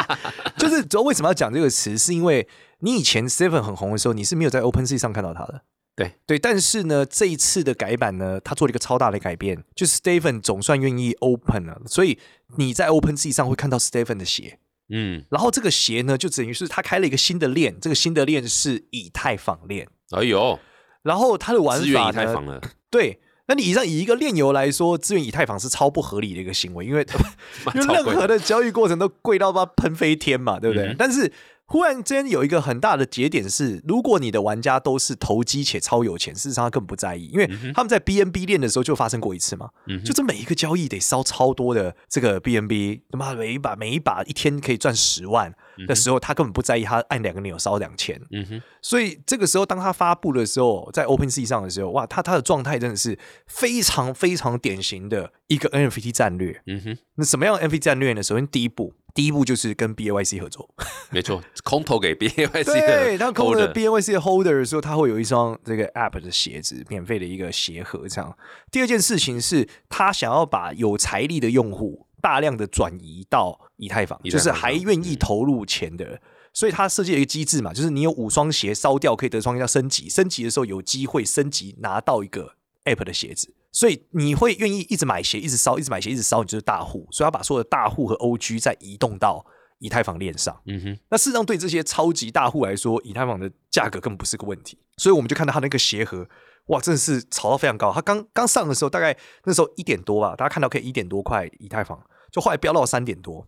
[0.56, 5.62] 就是主要为什么要讲这个词，是因为你以前 Stephen 很红的时候，你是没有在 OpenSea 上看到他的。
[5.96, 12.18] 对对，但是呢，这一次的改版呢，他做了一个超大的改变，就是 Stephen 总算愿意 Open 了，所以
[12.56, 14.58] 你在 OpenSea 上会看到 Stephen 的鞋。
[14.96, 19.88] 嗯，然后这个鞋呢，就等于是他开了一个新的链，这个新的链是以太坊链。
[20.12, 20.56] 哎呦，
[21.02, 27.04] 然后它的玩资源法呢以太坊，了，对，那你以上以一个链游来说，资源以太坊是超不合理的一个行为，因为
[27.74, 30.86] 因为 任何的交易过程都贵到把喷飞天嘛，对不对？
[30.86, 31.32] 嗯但是
[31.66, 45.54] 忽然间有一个很大的节点是，如果你的玩家都是投机且超有钱，事实上他根本不在意，因为他们在 BNB 链的时候就发生过一次嘛，嗯就这每一个交易得烧超多的这个 BNB，他妈每一把每一把一天可以赚十万
[45.88, 56.62] 的时候，他根本不在意，他按两个钮烧两千，嗯哼，所以这个时候，当他发布的时候，在 OpenSea 上的时候，哇，他他的状态真的是非常非常典型的一个 NFT 战略。
[56.66, 58.22] 嗯哼，那什么样的 NFT 战略呢？
[58.22, 60.68] 首先第一步，第一步就是跟 BAYC 合作。
[61.10, 68.08] 没错，空投给 BAYC 对，的他空了 holder BAYC 的 Holder 的时候，他会有一双这个 App 的鞋子，免费的一个鞋盒。
[68.08, 68.36] 这样，
[68.72, 76.20] 第二件事情是他想要把有财力的用户大量的转移到以太坊，以太坊就是还愿意投入钱的人。
[76.52, 83.52] 所以他设计了一个机制嘛，就是你有五双鞋烧掉，可以得双叫升级，升级的时候有机会升级拿到一个 App 的鞋子。
[83.74, 87.08] 所以你会愿意一直买鞋，一直烧，一直买鞋，一直烧，你就是大户。
[87.10, 89.44] 所以要把所有的大户和 OG 再移动到
[89.80, 90.58] 以太坊链上。
[90.66, 94.78] 嗯哼，那事实上，对这些超级大户来说，以太坊的价格根本不是个问题。
[94.96, 96.28] 所以我们就看到它那个鞋盒，
[96.66, 97.92] 哇，真的是炒到非常高。
[97.92, 103.44] 它刚刚上的时候，大概那时候一点多吧，大家看到可以一点多块以太坊，就后来飙到三点多，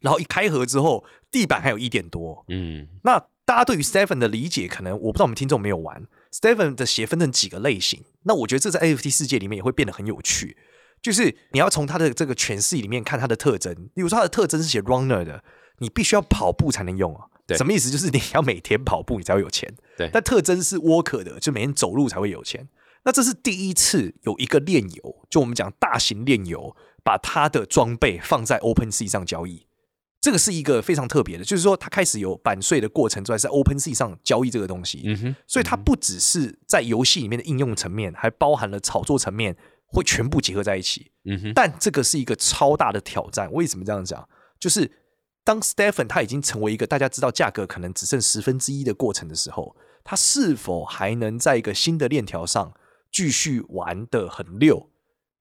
[0.00, 2.44] 然后一开盒之后，地板还有一点多。
[2.48, 8.04] 嗯，那大家对于 Stephen 的理解，可能我不知道我们听众没有玩 Stephen 的鞋分成几个类型。
[8.24, 10.56] 那我觉得这在 NFT 世界里面也会变得很有趣，
[11.02, 13.74] 就是你要从它的这个诠释里面看它的特征。
[13.94, 15.42] 比如说它的特征是写 runner 的，
[15.78, 17.26] 你必须要跑步才能用啊。
[17.46, 17.90] 对什么意思？
[17.90, 19.74] 就是你要每天跑步，你才会有钱。
[19.96, 22.68] 对但特征是 walker 的，就每天走路才会有钱。
[23.02, 29.66] 那这是第一次有一个链游，就我们讲大型链游，把它的装备放在 OpenSea 上交易。
[30.20, 35.02] 这个是一个非常特别的，就是说它开始有版税的过程之外，在 OpenSea 上交易这个东西。
[35.06, 39.56] 嗯哼，所以它不只是在游戏里面的应用层面，还包含了炒作层面，
[39.86, 41.10] 会全部结合在一起。
[41.24, 43.50] 嗯哼，但这个是一个超大的挑战。
[43.52, 44.28] 为什么这样讲？
[44.58, 44.90] 就是
[45.42, 52.74] 当 Stephen 他已经成为一个大家知道价格可能只剩十分之一的过程的时候，他是否还能在一个新的链条上
[53.10, 54.90] 继续玩的很溜？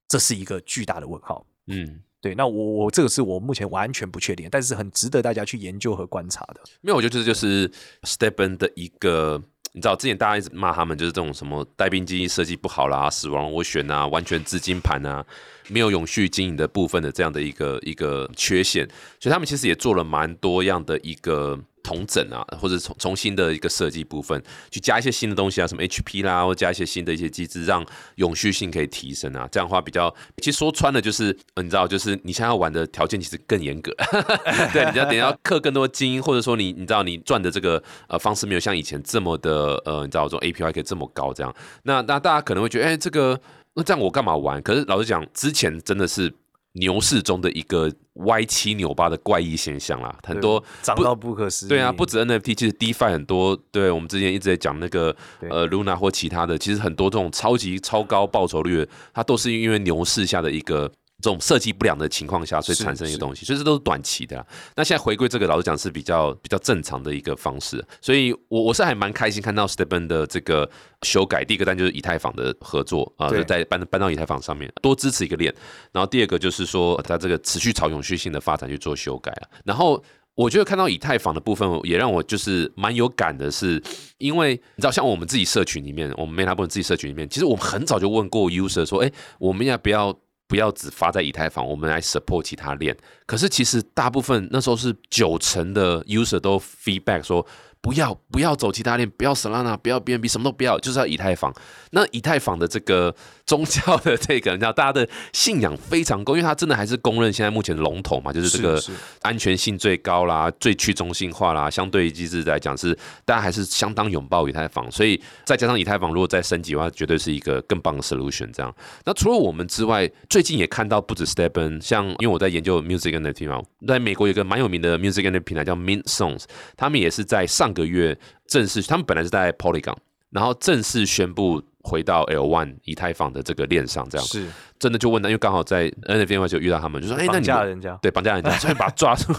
[0.08, 1.46] 这是一个巨大的问号。
[1.68, 2.04] 嗯。
[2.22, 6.62] 对，那我我这个是我目前完全不确定，但是很值得大家去研究和观察的。
[6.82, 7.70] 没有，我觉得这就是
[8.04, 9.42] Stepen 的一个，
[9.74, 15.26] 你知道，之前大家一直骂他们，就是这种什么带兵机设计不好啦、死亡螺旋啊、完全资金盘啊、
[15.70, 18.88] 没有永续经营的部分的这样的一个一个缺陷，
[19.20, 21.60] 所以他们其实也做了蛮多样的一个。
[21.84, 29.48] 重整啊，或者重重新的一个设计部分，去加一些新的东西啊，什么 HP 啦，或加一些新的一些机制，让永续性可以提升啊。
[29.52, 33.92] 这样的话比较，其实说穿了就是，呃你知道，就是你想要玩的条件其实更严格，
[34.74, 41.56] 对，你要等要氪更多精英，或者说你你知道你赚的这个呃方式没有像以前这么的呃，你知道这种 API 可以这么高这样。
[41.84, 43.40] 那那大家可能会觉得，哎、这个
[43.74, 44.62] 那这样我干嘛玩？
[44.62, 46.34] 可是老实讲，之前真的是
[46.74, 47.92] 牛市中的一个
[48.26, 51.70] 歪七扭八的怪异现象啦，很多涨到不可思议。
[51.70, 55.16] 对啊，不止 NFT，其实 DeFi 很多，对我们之前一直在讲那个
[55.50, 60.92] 呃 Luna 或其他的，其实很多这种超级超高报酬率，它都是因为牛市下的一个。
[61.22, 64.46] 这种设计不良的情况下，所以产生一个东西，所以这都是短期的。
[64.76, 67.86] 那现在回归这个，老实讲是比较比较正常的一个方式。
[68.00, 70.70] 所以，我我是还蛮开心看到 Stephen 的这个
[71.02, 71.44] 修改。
[71.44, 75.54] 第一个单就是以太坊的合作啊，就在搬搬到以太坊上面，多支持一个链。
[75.92, 79.50] 然后第二个就是说，它这个持续朝永续性的发展去做修改了。
[79.66, 80.02] 然后
[80.36, 83.84] 我觉得看到以太坊的部分，也让我就是蛮有感的，是
[84.20, 90.18] 因为你知道，像我们自己社群里面，我们 Meta 部分自己社群里面，其实我们很早就问过 User 说，哎，我们要不要？
[90.50, 92.98] 不要只发在以太坊，我们来 support 其他链。
[93.26, 97.48] 可是其实大部分那时候是九成的 user 都 feedback 说。
[97.82, 101.50] 不要不要走其他链，不要 Solana，不要 BNB，什么都不要，就是要以太坊。
[101.92, 103.16] 那以太坊的这个
[103.50, 108.82] 宗教的这个，你知道，大家的信仰非常高，因为它真的还是公认现在目前的龙头嘛，就是这个
[109.24, 112.94] 安全性最高啦，最去中心化啦，相对机制来讲是
[113.26, 114.92] 大家还是相当拥抱以太坊。
[114.92, 118.52] 所以再加上以太坊如果再升级的话，绝对是一个更棒的 solution。
[118.52, 126.44] 这样，那除了我们之外，最近也看到不止 Stephen，像因为我在研究 music NFT 嘛，在美国有个蛮有名的 music NFT 平台叫 Mint Songs，
[126.76, 127.70] 他们也是在上。
[127.70, 129.96] 上个月正式，他们本来是在 Polygon，
[130.32, 139.34] 然后正式宣布回到 L One 以太坊的这个链上，这样是真的就问他，因为刚好在 NFT 就遇到他们，就说：“哎，那你绑架人家，对，绑架人家，所以把他抓住。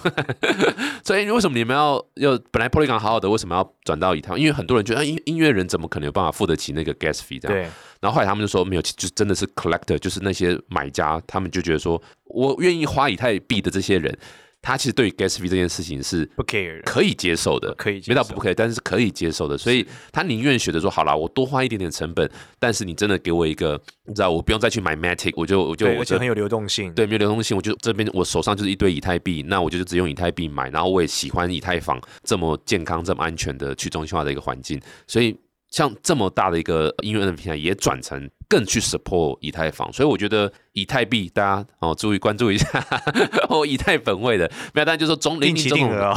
[1.04, 4.36] 所以为什么你们要要本来 Polygon 好好的，为什么要转到以太？
[4.36, 7.40] 因为很多人觉得，音音乐人怎么可能有办法付得起那个 gas fee？
[7.40, 7.56] 这样。
[7.56, 7.68] 对
[8.00, 14.16] 然后后来他们就说没有，就真的是 collector，就是那些买家，他们就觉得说我愿意花以太币的这些人。
[14.62, 35.36] 他其实对于 gas fee 这件事情是不 care，可以接受的，可以没到不可以，但是是可以接受的，所以他宁愿选择说好了，我多花一点点成本，但是你真的给我一个，你知道，我不用再去买 matic，我就我就而且很有流动性，对，没有流动性，我就这边我手上就是一堆以太币，那我就只用以太币买，然后我也喜欢以太坊这么健康、这么安全的去中心化的一个环境，所以
[35.70, 38.30] 像这么大的一个音乐的平台也转成。
[38.50, 42.66] 更去 support 以太坊，所以我觉得以太币大家哦注意关注一下
[43.48, 46.12] 哦以太本位的，没有，但就说中零期定额，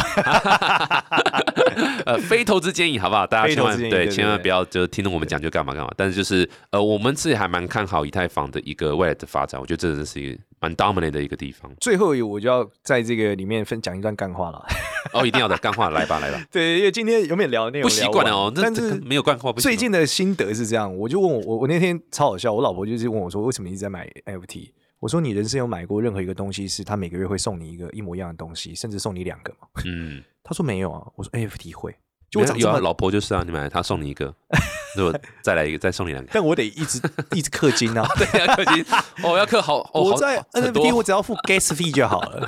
[2.07, 3.27] 呃非投资建议好不好？
[3.27, 5.93] 大家千万对千万不要就听我们讲就干嘛干嘛。
[5.95, 11.71] 但是就是呃我们自己还蛮看好以太坊的一个未来的发展，我觉得这真的是一个蛮 dominant 的一个地方。
[11.79, 14.65] 最后我就要在这个里面分讲一段干话了。
[15.11, 16.41] 哦，一定要的干话来吧来吧。
[16.51, 19.51] 对，因为今天有没有聊那不习惯哦，但是没有干话。
[19.53, 21.99] 最近的心得是这样，我就问我我我那天。
[22.11, 22.53] 超好笑！
[22.53, 31.01] 我老婆就是问我说：“为什么一直在买 NFT？” 我说：“你人生有买过任何一个东西，是他每个月会送你一个一模一样的东西，甚至送你两个吗？”嗯，他说没有啊。
[31.15, 31.95] 我说：“NFT 会。”
[32.29, 34.33] 就我有老婆就是啊，你买他送你一个，
[34.95, 36.29] 如果再来一个，再送你两个。
[36.33, 37.01] 但我得一直
[37.31, 38.85] 一直氪金啊， 对，要氪金
[39.23, 39.89] 哦，要氪好。
[39.93, 42.47] 我在 NFT 我只要付 gas fee 就好了。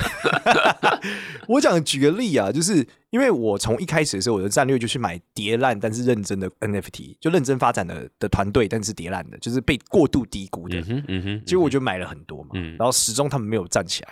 [1.47, 2.87] 我讲举个例啊，就是。
[3.15, 10.83] 因为我从一开始的时候，我的战略就是买叠烂但是认真的 NFT，就认真发展的的团队，但是叠烂的，就是被过度低估的。
[11.07, 14.09] 嗯哼，结果我就买了很多嘛，然后始终他们没有站起来。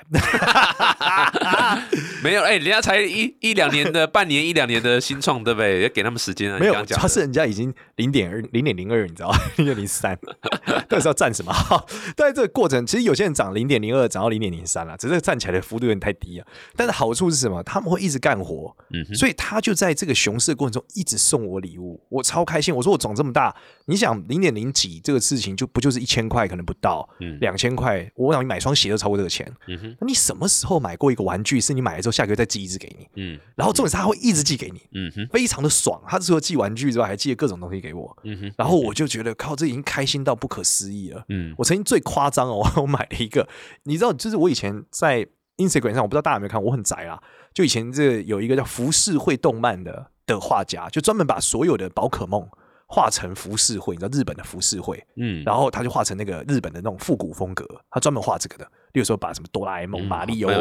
[2.23, 5.81] 没有，哎，人家才一一两年的，半年一两年的新创，对不对？
[5.81, 6.57] 要给他们时间啊。
[6.57, 9.37] 没有，他是人家已经零点二、零点零二，你知道吗？
[9.57, 10.17] 零点零三，
[10.87, 11.53] 到底是要站什么？
[12.15, 16.47] 但是这个过程，其实有些人涨零点零二，涨到零点零三了，只是站起来的幅度有点太低啊。
[16.77, 17.61] 但是好处是什么？
[17.63, 18.73] 他们会一直干活。
[19.15, 22.75] 所以他就在这个熊市的过程中一直送我礼物，我超开心。
[22.75, 27.07] 我说我长这么大，你想零点零几这个事情就不就是一千块可能不到，
[27.39, 29.51] 两千块，我想你买双鞋都超过这个钱。
[29.99, 33.07] 那你什么时候买过一个玩具是你买了之后下个月再寄一只给你？
[33.15, 36.01] 嗯，然后重点是他会一直寄给你，嗯哼，非常的爽。
[36.07, 38.53] 他除了寄玩具之外，还寄了各种东西给我，嗯哼。
[38.57, 41.25] 然后我就觉得靠，这已经开心到不可思议了。
[41.29, 43.47] 嗯，我曾经最夸张哦， 我买了一个，
[43.83, 45.27] 你知道，就是我以前在
[45.57, 47.21] Instagram 上，我不知道大家有没有看，我很宅啊。
[47.53, 52.47] 就以前这有一个叫浮世绘动漫的的画家，就专门把所有的宝可梦
[52.87, 58.65] 画成浮世绘，你知道日本的浮世绘，嗯，然后他就画成那个日本的那种复古风格，他专门画这个的。
[58.93, 60.51] 例如说把什么哆啦 A 梦、马里奥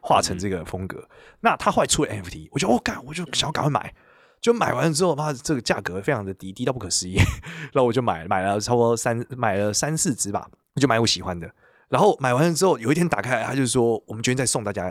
[0.00, 1.06] 画成这个风格。
[1.40, 3.94] 那他后来出了 NFT，我就哦干，我就想要赶快买。
[4.40, 7.16] 就买完了之后，妈这个价格非常的低，低到不可思议。
[7.72, 11.48] 然后我就买买了差不多三买了三四只吧，我就买我喜欢的。
[11.90, 14.90] 然后买完了之后，有一天打开，他就说我们决定再送大家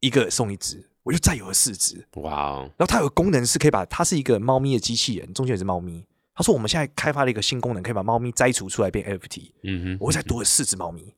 [0.00, 0.87] 一个送一只。
[1.08, 2.58] 我就再有了四只，哇！
[2.76, 6.04] 然后它有个功能是可以把它是一个猫咪的机器人，中间也是猫咪。
[6.34, 9.50] 他说我们现在开发了一个新功能，可以把猫咪摘除出来变 NFT。
[9.62, 11.14] 嗯哼，我再多了四只猫咪，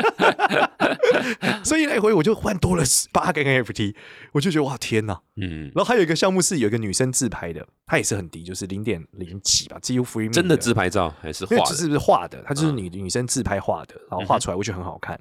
[1.62, 2.82] 所以那回我就换多了
[3.12, 3.94] 八个 NFT，
[4.32, 5.20] 我就觉得哇天哪！
[5.36, 10.32] 嗯，然后还有一个项目是有一个女生自拍的，它也是很低，就是零点零几吧，几乎 free。
[10.32, 11.62] 真的自拍照还是画？
[11.66, 12.42] 是不是画的？
[12.46, 15.20] 它就是女女生自拍画的，然后画出来我觉得很好看。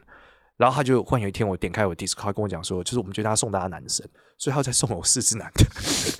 [0.62, 5.65] 然后他就忽然有一天，我点开我 Discord，他跟我讲说，就是我们觉得他送大家男生，所以他再送了我四只男的，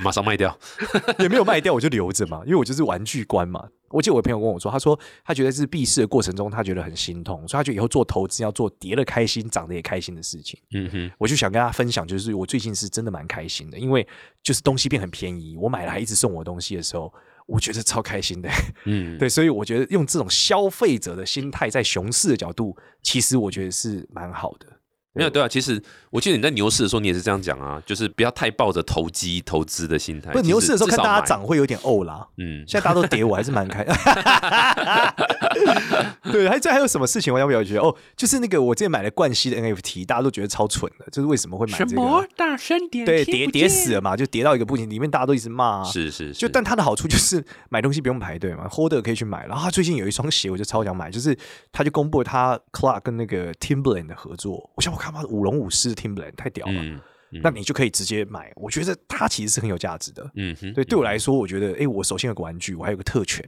[0.04, 0.58] 马上卖掉，
[1.20, 3.70] 也没有卖掉，我就留着嘛，因为我就是玩具官嘛。
[3.90, 10.60] 我记得我朋友跟我说，他说他觉得是闭市的过程中，他觉得很心痛，所以他觉得以后做投资要做跌了开心、涨得也开心的事情。
[10.74, 14.08] 嗯哼，我就想跟他分享，就是我最近是真的蛮开心的，因为
[14.42, 17.14] 就是东西变很便宜，我买了还一直送我东西的时候。
[17.48, 18.50] 我觉得超开心的，
[18.86, 24.68] 嗯，对，所以我觉得用这种消费者的心态，在熊市的角度，其实我觉得是蛮好的。
[25.14, 30.32] 没有对啊，其实我记得你在牛市的时候，你也是这样讲啊，就是不要太抱着投机投资的心态。
[30.32, 32.26] 不，牛市的时候看大家涨会有点呕啦。
[32.38, 33.84] 嗯，现在大家都跌，我还是蛮开。
[36.32, 37.34] 对，还这还有什么事情？
[37.34, 42.28] 我要不要觉得哦，就是那个我之前买了冠希的 NFT，大家都觉得超蠢的，就是为什么会买这个？
[42.38, 43.06] 大声点！
[43.06, 45.84] 对，跌跌死了嘛，就跌到一个不行，里面大家都一直骂。
[45.84, 49.46] 是是，就但它的好处就是买东西不用排队嘛，Holder 可以去买。
[49.46, 51.38] 然后他最近有一双鞋，我就超想买，就是
[51.74, 54.70] 他就公布了他 Clark 跟那个 Timberland 的合作。
[54.76, 55.82] 我想我看妈，舞龙舞狮。
[55.90, 56.82] 是 Timberland 太屌了，
[57.42, 58.52] 那你就可以直接买。
[58.56, 60.30] 我觉得它其实是很有价值的。
[60.36, 63.44] 嗯哼，对，对我来说，我觉得，哎，我首先有个玩具，我还有个特权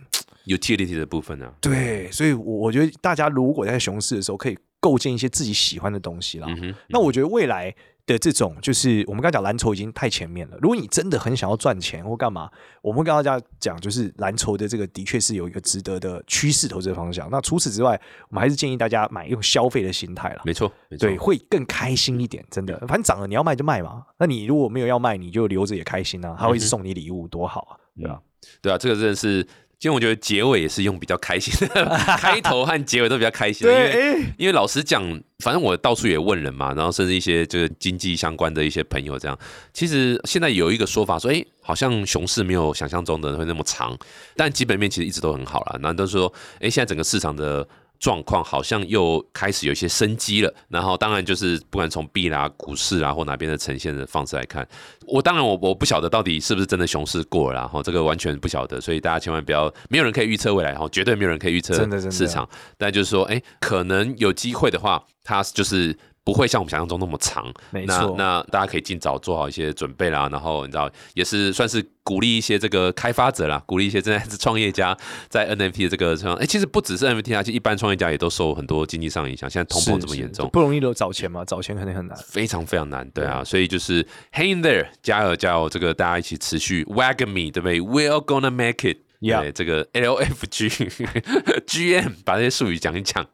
[0.47, 1.54] ，utility 的部分呢。
[1.62, 6.47] 对，所以，我我觉得大家如果在熊市的时候，可以构建一些自己喜欢的东西啦。
[6.89, 7.74] 那我觉得未来。
[8.06, 10.58] 的这种就是我们刚讲蓝筹已经太前面了。
[10.62, 12.49] 如果你真的很想要赚钱或干嘛，
[12.82, 17.30] 我们跟大家讲，就是蓝筹的这个的确是有一个值得的趋势投资方向。
[17.32, 17.99] 那除此之外，
[18.30, 20.41] 我们还是建议大家买用消费的心态了。
[20.43, 22.45] 没错，对，会更开心一点。
[22.51, 24.04] 真的，反正涨了你要卖就卖嘛。
[24.20, 26.36] 那你如果没有要卖，你就留着也开心啊。
[26.38, 28.22] 他会送你礼物，多好啊，对吧？
[28.62, 29.47] 对啊，这个真的是。
[29.84, 31.86] 今天我觉得结尾也是用比较开心的，
[32.17, 33.67] 开头和结尾都比较开心。
[33.67, 35.03] 因为因为老实讲，
[35.39, 39.38] 反正我到处也问人嘛，然后甚至一些就是经济相关的一些朋友这样。
[39.73, 43.93] 其实现在有一个说法说，哎，好像熊市没有想象中的会那么长，
[44.38, 45.77] 但基本面其实一直都很好了。
[45.81, 46.31] 那都是说，
[46.61, 47.67] 哎，现在整个市场的。
[48.04, 54.68] 状况好像又开始有一些生机了，然后当然就是不管从币啦、股市啊或哪边的呈现的方式来看，
[55.08, 61.74] 我当然我我不晓得到底是不是真的熊市过了，然后这个完全不晓得，所以大家千万不要，没有人可以预测未来，然后绝对没有人可以预测
[62.12, 65.97] 市场，但就是说，哎，可能有机会的话，它就是。
[66.24, 68.15] 不会像我们想象中那么长，没错。
[68.17, 74.97] 那大家可以尽早做好一些准备啦，然后你知道，也是算是鼓励一些这个开发者啦，鼓励一些正在是创业家
[75.28, 76.34] 在 NFT 的这个上。
[76.36, 79.49] 哎，其实不只是 NFT 啊，其实一般创业家也都受很多经济上影响。
[79.49, 83.09] 现在通膨这么严重，不容易都找钱嘛，找钱肯定很难，非常非常难。
[83.09, 84.01] 对啊，所以就是
[84.32, 85.67] Hang there，加油加油！
[85.67, 89.03] 这个大家一起持续 Wagon me，对不对？We're gonna make it。
[89.30, 90.69] 对，这个 L F G
[91.67, 93.26] G M，把这些术语讲一讲，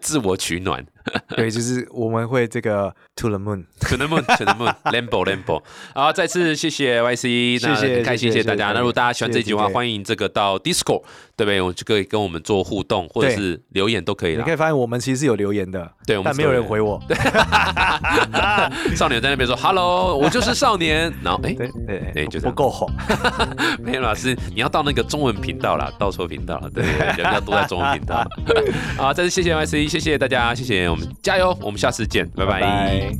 [0.00, 0.84] 自我取暖。
[1.36, 5.62] 对，就是我们会这个 To the Moon，To the Moon，To the Moon，Lambo，Lambo。
[5.94, 8.72] 好，再次谢谢 Y C，谢谢，开心，谢谢大家。
[8.72, 11.02] 那如果大家喜欢这句话，欢迎这个到 Discord，
[11.36, 11.60] 对不对？
[11.60, 14.38] 我就可以跟我们做互动，或者是留言都可以了。
[14.38, 16.98] 你可以发现我们其实是有留言的，对，但没有人回我。
[18.96, 21.12] 少年在那边说 Hello，我就是少年。
[21.22, 22.90] 然后哎，对对对，就不够红。
[23.78, 25.04] 没有老师，你要到那个。
[25.14, 28.26] 中文频道啦，倒错频道了，对，人家都在中文频道。
[28.98, 33.12] 好，再次谢谢 Y C，谢谢大家，谢谢我们，加油，我们下次见，拜拜。